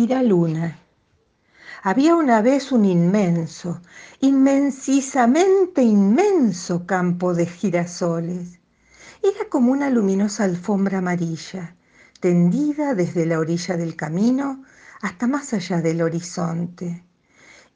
[0.00, 0.78] Gira Luna.
[1.82, 3.82] Había una vez un inmenso,
[4.20, 8.60] inmensisamente inmenso campo de girasoles.
[9.22, 11.76] Era como una luminosa alfombra amarilla,
[12.18, 14.64] tendida desde la orilla del camino
[15.02, 17.04] hasta más allá del horizonte.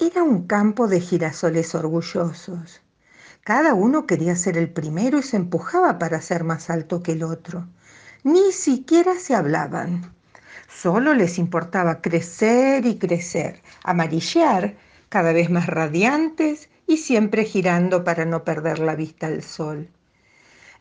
[0.00, 2.80] Era un campo de girasoles orgullosos.
[3.44, 7.22] Cada uno quería ser el primero y se empujaba para ser más alto que el
[7.22, 7.68] otro.
[8.24, 10.17] Ni siquiera se hablaban.
[10.68, 14.76] Solo les importaba crecer y crecer, amarillear,
[15.08, 19.88] cada vez más radiantes y siempre girando para no perder la vista al sol.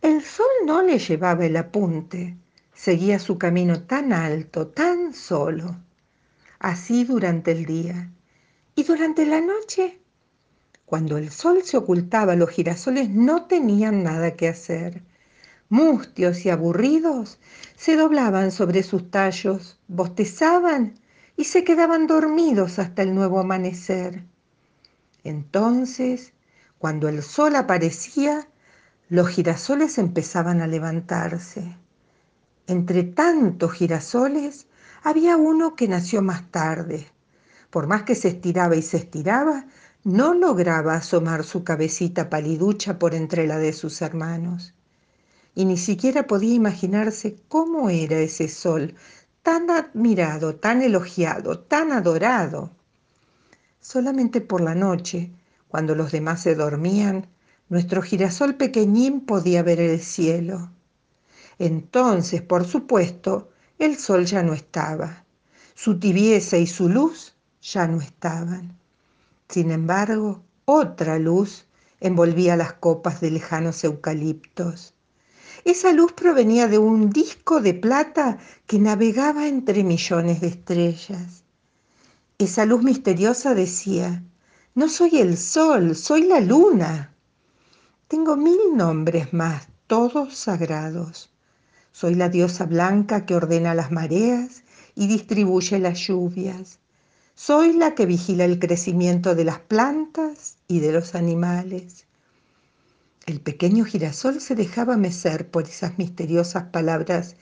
[0.02, 2.36] El sol no le llevaba el apunte,
[2.74, 5.78] seguía su camino tan alto, tan solo.
[6.60, 8.12] Así durante el día.
[8.76, 10.00] Y durante la noche,
[10.86, 15.02] cuando el sol se ocultaba, los girasoles no tenían nada que hacer
[15.70, 17.40] mustios y aburridos,
[17.76, 21.00] se doblaban sobre sus tallos, bostezaban
[21.36, 24.24] y se quedaban dormidos hasta el nuevo amanecer.
[25.24, 26.34] Entonces,
[26.78, 28.48] cuando el sol aparecía,
[29.10, 31.76] los girasoles empezaban a levantarse.
[32.68, 34.68] Entre tantos girasoles
[35.04, 37.08] había uno que nació más tarde.
[37.70, 39.66] Por más que se estiraba y se estiraba,
[40.04, 44.74] no lograba asomar su cabecita paliducha por entre la de sus hermanos
[45.58, 48.94] y ni siquiera podía imaginarse cómo era ese sol,
[49.42, 52.70] tan admirado, tan elogiado, tan adorado.
[53.82, 55.32] Solamente por la noche,
[55.68, 57.26] cuando los demás se dormían,
[57.70, 60.70] nuestro girasol pequeñín podía ver el cielo.
[61.58, 65.26] Entonces, por supuesto, el sol ya no estaba.
[65.74, 68.78] Su tibieza y su luz ya no estaban.
[69.50, 71.66] Sin embargo, otra luz
[72.00, 74.94] envolvía las copas de lejanos eucaliptos.
[75.66, 81.44] Esa luz provenía de un disco de plata que navegaba entre millones de estrellas.
[82.38, 84.24] Esa luz misteriosa decía,
[84.76, 87.12] no soy el sol, soy la luna.
[88.08, 91.32] Tengo mil nombres más, todos sagrados.
[91.92, 94.64] Soy la diosa blanca que ordena las mareas
[94.94, 96.78] y distribuye las lluvias.
[97.34, 102.06] Soy la que vigila el crecimiento de las plantas y de los animales.
[103.28, 107.36] El pequeño girasol se dejaba mecer por esas misteriosas palabras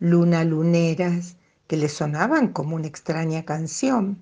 [0.00, 1.36] luna luneras
[1.68, 4.18] que le sonaban como una extraña canción.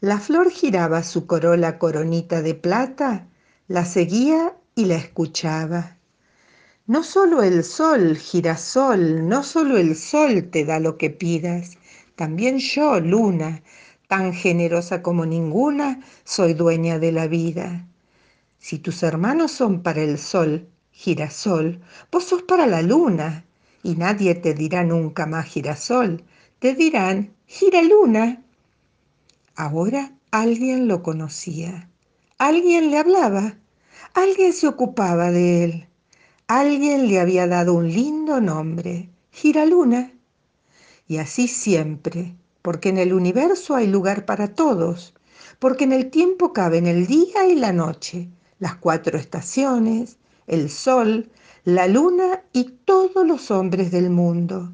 [0.00, 3.26] La flor giraba su corola coronita de plata,
[3.68, 5.98] la seguía y la escuchaba.
[6.86, 11.76] No solo el sol, girasol, no solo el sol te da lo que pidas,
[12.16, 13.62] también yo, luna,
[14.08, 17.86] tan generosa como ninguna, soy dueña de la vida.
[18.66, 23.44] Si tus hermanos son para el sol, girasol, vos sos para la luna,
[23.82, 26.24] y nadie te dirá nunca más girasol,
[26.60, 28.42] te dirán giraluna.
[29.54, 31.90] Ahora alguien lo conocía,
[32.38, 33.58] alguien le hablaba,
[34.14, 35.88] alguien se ocupaba de él,
[36.46, 40.10] alguien le había dado un lindo nombre, giraluna.
[41.06, 45.12] Y así siempre, porque en el universo hay lugar para todos,
[45.58, 51.30] porque en el tiempo caben el día y la noche, las cuatro estaciones, el sol,
[51.64, 54.72] la luna y todos los hombres del mundo.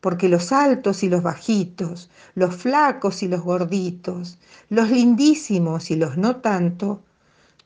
[0.00, 6.16] Porque los altos y los bajitos, los flacos y los gorditos, los lindísimos y los
[6.16, 7.02] no tanto,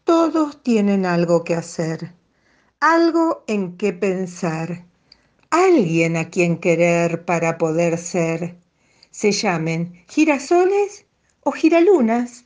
[0.05, 2.13] todos tienen algo que hacer,
[2.81, 4.85] algo en qué pensar,
[5.51, 8.57] alguien a quien querer para poder ser.
[9.11, 11.07] Se llamen girasoles
[11.43, 12.45] o giralunas